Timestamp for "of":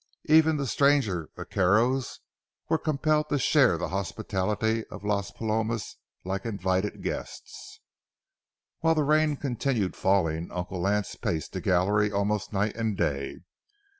4.87-5.03